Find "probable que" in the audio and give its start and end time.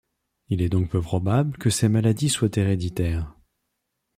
0.99-1.69